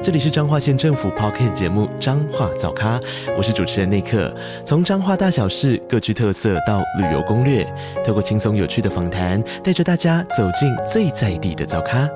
[0.00, 3.00] 这里是彰化县政府 Podcast 节目《彰化早咖》，
[3.36, 4.32] 我是主持人内克。
[4.64, 7.64] 从彰化大小事各具特色到旅游攻略，
[8.06, 12.08] 透过轻松有趣的访谈，带着大家走进最在地的早咖。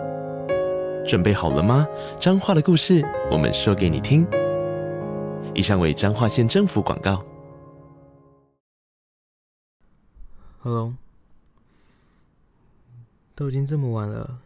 [1.04, 1.84] 准备好了吗？
[2.20, 4.24] 彰化的故事，我们说给你听。
[5.52, 7.20] 以上为彰化县政府广告。
[10.60, 10.94] Hello，
[13.34, 14.38] 都已经这么晚了，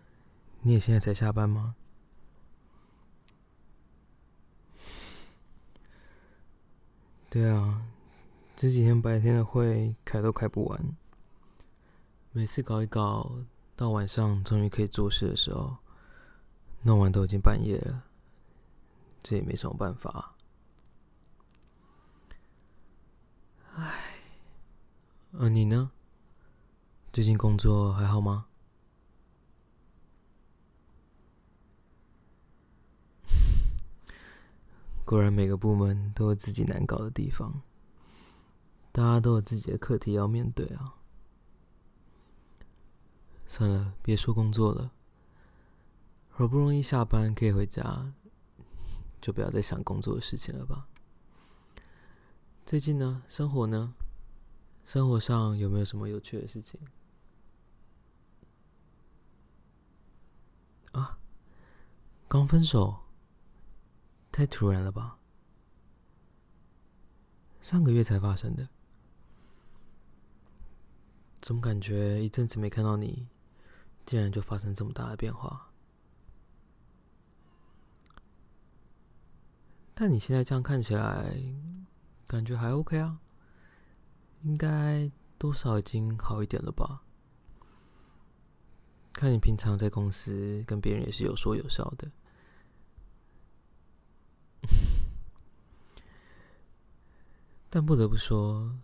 [0.62, 1.74] 你也现在才下班吗？
[7.36, 7.82] 对啊，
[8.56, 10.96] 这几天白天的会开都开不完，
[12.32, 13.30] 每次搞一搞，
[13.76, 15.76] 到晚上终于可以做事的时候，
[16.80, 18.04] 弄完都已经半夜了，
[19.22, 20.34] 这也没什么办法。
[23.74, 24.14] 唉，
[25.32, 25.90] 而你呢？
[27.12, 28.46] 最近工作还好吗？
[35.06, 37.62] 果然，每个部门都有自己难搞的地方，
[38.90, 40.96] 大家都有自己的课题要面对啊。
[43.46, 44.90] 算了，别说工作了，
[46.28, 48.12] 好不容易下班可以回家，
[49.20, 50.88] 就不要再想工作的事情了吧。
[52.64, 53.22] 最近呢？
[53.28, 53.94] 生活呢？
[54.84, 56.80] 生活上有没有什么有趣的事情？
[60.90, 61.16] 啊，
[62.26, 63.05] 刚分手。
[64.36, 65.18] 太突然了吧！
[67.62, 68.68] 上个月才发生的，
[71.40, 73.28] 怎么感觉一阵子没看到你，
[74.04, 75.70] 竟然就发生这么大的变化？
[79.94, 81.34] 但你现在这样看起来，
[82.26, 83.18] 感觉还 OK 啊，
[84.42, 87.04] 应该多少已经好一点了吧？
[89.14, 92.12] 看你平常在公司跟别人也是有说有笑的。
[97.76, 98.74] 但不得不说，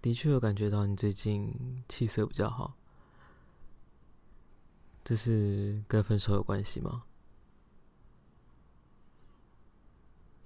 [0.00, 2.74] 的确有感觉到你最近气色比较好。
[5.04, 7.04] 这是跟分手有关系吗？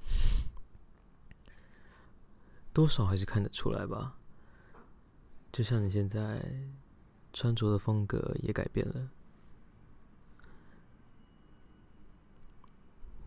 [2.74, 4.18] 多少还是看得出来吧。
[5.52, 6.44] 就像你现在
[7.32, 9.08] 穿着的风格也改变了。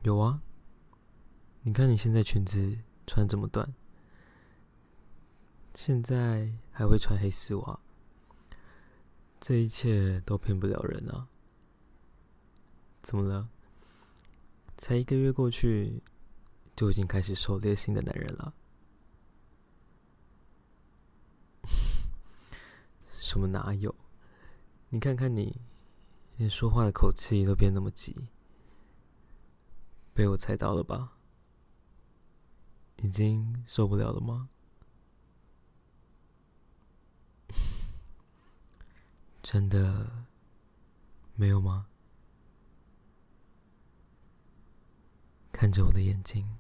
[0.04, 0.42] 有啊，
[1.62, 3.74] 你看你现在裙子穿这么短。
[5.76, 7.80] 现在还会穿黑丝袜，
[9.42, 11.28] 这一切都骗不了人啊！
[13.02, 13.50] 怎么了？
[14.78, 16.02] 才一个月过去，
[16.78, 18.54] 就已经开始狩猎新的男人了？
[23.20, 23.94] 什么哪有？
[24.90, 25.60] 你看看你，
[26.38, 28.30] 连说话的口气都变那么急，
[30.14, 31.18] 被我猜到了吧？
[33.04, 34.50] 已经受不了了吗？
[39.48, 40.26] 真的
[41.36, 41.86] 没有吗？
[45.52, 46.58] 看着我的眼睛，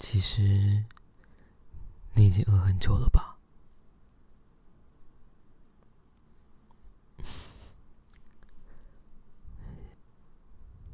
[0.00, 0.84] 其实
[2.14, 3.38] 你已经饿很久了吧？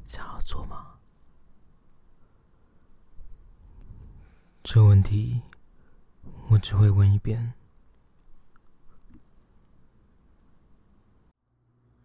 [0.05, 0.99] 想要做吗？
[4.63, 5.41] 这问题。
[6.55, 7.53] 我只会问一遍。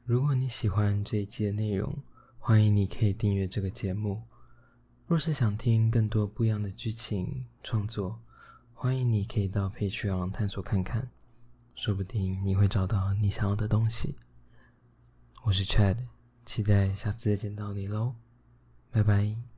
[0.04, 1.96] 如果你喜欢这一期的内容，
[2.40, 4.24] 欢迎你可以订阅这个节目。
[5.06, 8.20] 若是想听更多不一样的剧情创作，
[8.74, 11.08] 欢迎你可以到 Patreon 探索看看，
[11.76, 14.16] 说不定你会找到你想要的东西。
[15.44, 15.96] 我是 Chad，
[16.44, 18.16] 期待下次再见到你喽，
[18.90, 19.49] 拜拜。